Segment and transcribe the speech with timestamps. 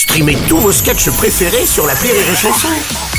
[0.00, 2.68] Streamez tous vos sketchs préférés sur la Rire et Chanson.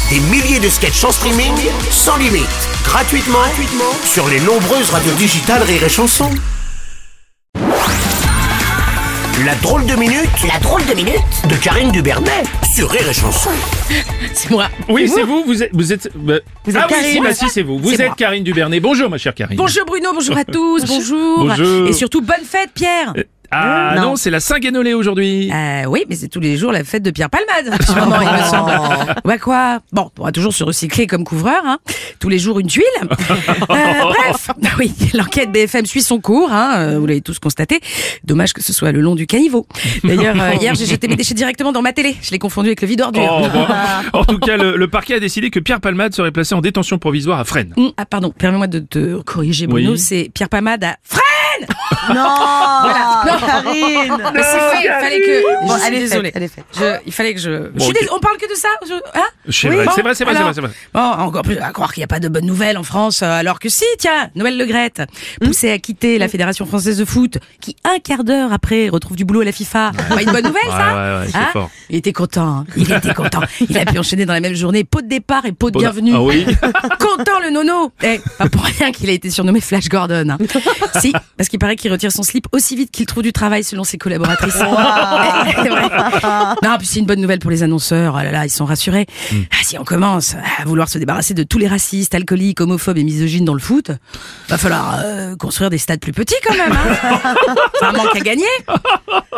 [0.10, 1.54] Des milliers de sketchs en streaming,
[1.92, 2.48] sans limite,
[2.84, 6.28] gratuitement, gratuitement sur les nombreuses radios digitales Rire et Chanson.
[9.46, 13.52] La drôle de minute, la drôle de minute de Karine Dubernet sur Rire et Chanson.
[14.34, 14.68] C'est moi.
[14.90, 15.70] Oui, c'est vous, vous êtes...
[15.74, 17.78] Vous êtes, bah- Vous êtes ah oui, si, Karine bah si, c'est vous.
[17.78, 18.16] Vous C'est êtes moi.
[18.18, 18.80] Karine Dubernet.
[18.80, 19.56] Bonjour, ma chère Karine.
[19.56, 21.46] Bonjour Bruno, bonjour à tous, bonjour.
[21.46, 21.88] Bonjour.
[21.88, 23.14] Et surtout bonne fête Pierre.
[23.52, 24.02] Ah Non.
[24.02, 25.52] non, c'est la Saint-Guénolé aujourd'hui.
[25.54, 27.78] Euh, oui, mais c'est tous les jours la fête de Pierre Palmade.
[27.96, 28.72] moment, il me semble.
[29.26, 29.80] Ouais quoi?
[29.92, 31.62] Bon, on va toujours se recycler comme couvreur.
[31.66, 31.78] Hein.
[32.20, 32.86] Tous les jours une tuile.
[33.72, 36.52] Euh, bref, oui, l'enquête BFM suit son cours.
[36.52, 36.74] Hein.
[36.78, 37.80] euh, Vous l'avez tous constaté.
[38.24, 39.66] Dommage que ce soit le long du caniveau.
[40.04, 42.16] D'ailleurs, euh, hier, j'ai jeté mes déchets directement dans ma télé.
[42.22, 43.42] Je l'ai confondu avec le vide ordure.
[43.44, 43.66] Oh, bon.
[44.20, 46.98] En tout cas, le, le parquet a décidé que Pierre Palmade serait placé en détention
[46.98, 47.74] provisoire à Fresnes.
[47.78, 50.00] Hum, Ah pardon, permets-moi de te corriger Bruno, Oui.
[50.00, 51.22] c'est Pierre Palmade à Fresnes
[52.14, 52.16] Non,
[52.82, 53.24] Voilà.
[53.26, 53.48] Non.
[53.48, 54.18] Karine.
[54.34, 55.66] Mais c'est fait, il fallait que.
[55.68, 56.32] Bon, je suis désolée.
[56.34, 56.66] elle est faite.
[56.78, 57.70] Je- il fallait que je.
[57.76, 58.00] je suis ok.
[58.02, 60.24] dés- On parle que de ça je- hein C'est Oui, vrai, bon, c'est vrai, c'est
[60.26, 60.70] vrai, c'est vrai, c'est vrai.
[60.94, 63.26] Bon, encore plus à croire qu'il n'y a pas de bonnes nouvelles en France, euh,
[63.28, 65.02] alors que si, tiens, Noël Legrette,
[65.44, 69.26] poussé à quitter la Fédération française de foot, qui un quart d'heure après retrouve du
[69.26, 69.92] boulot à la FIFA.
[70.10, 71.70] Pas une bonne nouvelle, ça ouais, ouais, c'est Hein fort.
[71.90, 72.66] Il était content, hein.
[72.78, 73.42] il était content.
[73.70, 76.14] Il a pu enchaîner dans la même journée pot de départ et pot de bienvenue.
[76.16, 76.46] Ah oui.
[77.00, 80.30] Content le nono Eh, pas pour rien qu'il a été surnommé Flash Gordon.
[80.30, 80.38] hein.
[81.00, 83.84] si, parce qu'il paraît qu'il retire son slip aussi vite qu'il trouve du travail selon
[83.84, 84.54] ses collaboratrices.
[84.56, 85.82] C'est vrai.
[86.64, 88.16] Non, puis c'est une bonne nouvelle pour les annonceurs.
[88.16, 89.06] Ah là là, ils sont rassurés.
[89.52, 93.04] Ah, si on commence à vouloir se débarrasser de tous les racistes, alcooliques, homophobes et
[93.04, 93.92] misogynes dans le foot,
[94.48, 96.72] va falloir euh, construire des stades plus petits quand même.
[96.72, 97.36] Hein.
[97.82, 98.46] Un manque à gagner.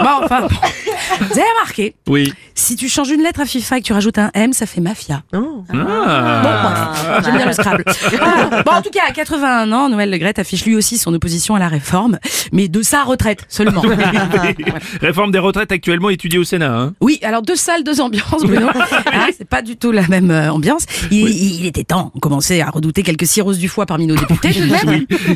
[0.03, 0.47] Bon, enfin, bon.
[1.19, 2.33] vous avez remarqué, Oui.
[2.55, 4.81] si tu changes une lettre à FIFA et que tu rajoutes un M, ça fait
[4.81, 5.23] mafia.
[5.33, 5.37] Ah.
[5.37, 7.83] Bon, bref, j'aime bien le Scrabble.
[8.11, 8.63] Voilà.
[8.63, 11.59] Bon, en tout cas, à 81 ans, Noël Legrette affiche lui aussi son opposition à
[11.59, 12.19] la réforme,
[12.51, 13.81] mais de sa retraite seulement.
[15.01, 16.73] Réforme des retraites actuellement étudiée au Sénat.
[16.77, 16.93] Hein.
[17.01, 18.67] Oui, alors deux salles, deux ambiances, Bruno.
[19.37, 20.85] C'est pas du tout la même euh, ambiance.
[21.11, 22.11] Il, il était temps.
[22.15, 24.51] On commençait à redouter quelques cirrhoses du foie parmi nos députés,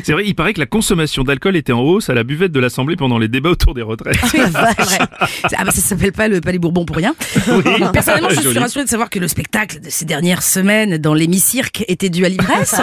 [0.04, 2.60] c'est vrai, il paraît que la consommation d'alcool était en hausse à la buvette de
[2.60, 4.16] l'Assemblée pendant les débats autour des retraites.
[4.58, 4.98] Vrai.
[5.56, 7.14] Ah bah, ça s'appelle pas le Palais Bourbon pour rien.
[7.92, 11.84] Personnellement, je suis rassurée de savoir que le spectacle de ces dernières semaines dans l'hémicycle
[11.88, 12.74] était dû à l'ivresse.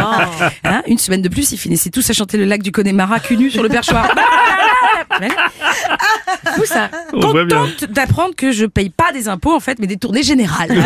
[0.64, 3.38] Hein, une semaine de plus, ils finissaient tous à chanter le lac du Connemara cul
[3.38, 4.10] nu sur le perchoir.
[6.56, 6.90] Fou ça.
[7.14, 7.20] On.
[7.20, 10.72] Contente d'apprendre que je paye pas des impôts en fait, mais des tournées générales.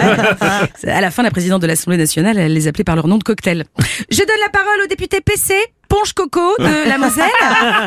[0.88, 3.24] À la fin, la présidente de l'Assemblée nationale, elle les appelait par leur nom de
[3.24, 3.66] cocktail.
[4.10, 5.54] Je donne la parole au député PC.
[5.88, 7.26] Ponche Coco de la Moselle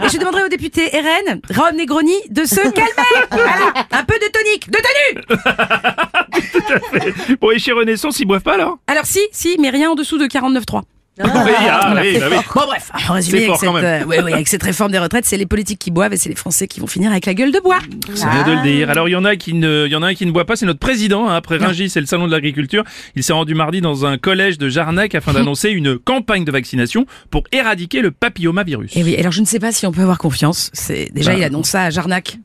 [0.05, 3.27] et je demanderai au député RN Rome Negroni de se calmer.
[3.31, 5.21] Voilà, un peu de tonique, de tenue.
[7.41, 10.19] Bon, et chez Renaissance, ils boivent pas alors Alors si, si, mais rien en dessous
[10.19, 10.83] de 49.3.
[11.19, 12.37] Oui, ah, oui, bah oui.
[12.55, 15.37] Bon bref, en résumé, avec cette, euh, ouais, ouais, avec cette réforme des retraites, c'est
[15.37, 17.61] les politiques qui boivent et c'est les Français qui vont finir avec la gueule de
[17.61, 17.81] bois.
[18.15, 18.89] C'est bien de le dire.
[18.89, 20.47] Alors il y en a qui ne, il y en a un qui ne boit
[20.47, 21.29] pas, c'est notre président.
[21.29, 21.35] hein.
[21.37, 22.83] Après Rungis, c'est le salon de l'agriculture.
[23.15, 27.05] Il s'est rendu mardi dans un collège de Jarnac afin d'annoncer une campagne de vaccination
[27.31, 28.97] pour éradiquer le papillomavirus.
[28.97, 30.71] Et oui, alors je ne sais pas si on peut avoir confiance.
[30.73, 31.39] C'est déjà Bah.
[31.39, 32.39] il annonce ça à Jarnac.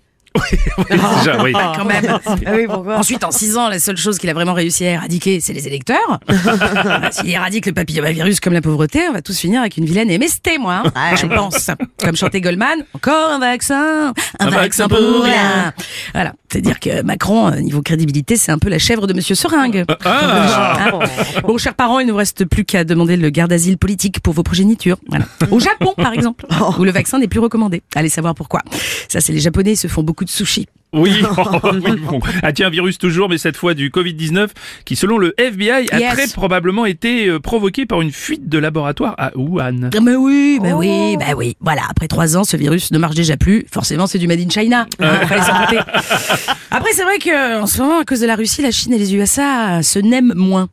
[0.89, 1.53] Déjà, oui.
[1.53, 2.19] Quand même.
[2.25, 4.91] Ah oui, pourquoi Ensuite, en six ans, la seule chose qu'il a vraiment réussi à
[4.91, 6.19] éradiquer, c'est les électeurs.
[6.27, 10.09] Bah, S'il éradique le papillomavirus comme la pauvreté, on va tous finir avec une vilaine
[10.17, 10.83] MST, moi.
[10.95, 11.15] hein.
[11.15, 11.69] Je pense.
[12.03, 15.73] Comme chantait Goldman, encore un vaccin, un, Un vaccin vaccin pour pour rien.
[16.13, 16.33] Voilà.
[16.49, 19.83] C'est-à-dire que Macron, euh, niveau crédibilité, c'est un peu la chèvre de Monsieur Seringue.
[20.05, 20.99] Ah, Hein
[21.43, 24.33] bon, chers parents, il ne vous reste plus qu'à demander le garde d'asile politique pour
[24.33, 24.97] vos progénitures.
[25.09, 25.25] Voilà.
[25.51, 26.45] Au Japon, par exemple,
[26.79, 27.81] où le vaccin n'est plus recommandé.
[27.95, 28.61] Allez savoir pourquoi.
[29.09, 30.67] Ça, c'est les Japonais, ils se font beaucoup de sushis.
[30.93, 31.11] Oui,
[31.83, 32.19] oui, bon.
[32.43, 34.47] Ah tiens, virus toujours, mais cette fois du Covid-19,
[34.85, 36.13] qui selon le FBI a Yes.
[36.13, 39.89] très probablement été euh, provoqué par une fuite de laboratoire à Wuhan.
[39.93, 41.55] Ah, Mais oui, mais oui, bah oui.
[41.59, 43.65] Voilà, après trois ans, ce virus ne marche déjà plus.
[43.71, 44.85] Forcément, c'est du made in China.
[44.99, 45.81] Douter.
[46.71, 48.97] Après, c'est vrai que en ce moment, à cause de la Russie, la Chine et
[48.97, 50.69] les USA se n'aiment moins.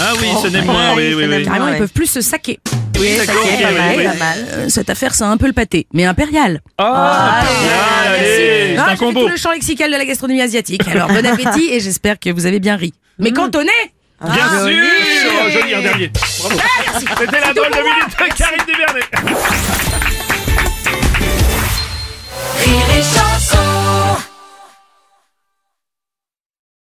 [0.00, 1.44] Ah oui, ce n'est ouais, moins, oui, oui, oui.
[1.44, 1.72] Carrément, ouais.
[1.76, 2.58] ils peuvent plus se saquer.
[2.98, 4.04] Oui, ok, pas mal, oui, oui.
[4.04, 4.46] pas mal.
[4.52, 6.60] Euh, cette affaire, c'est un peu le pâté, mais impérial.
[6.78, 7.72] Ah, allez, bien,
[8.04, 9.22] allez, allez, Non, c'est un j'ai fait combo.
[9.22, 10.86] tout le champ lexical de la gastronomie asiatique.
[10.88, 12.92] Alors, bon appétit et j'espère que vous avez bien ri.
[13.18, 13.70] Mais cantonné
[14.22, 14.78] Bien Ah, sûr joli.
[15.28, 16.08] Oh, Joli, un dernier.
[16.08, 16.58] Bravo.
[16.98, 18.16] C'était la drôle de minute.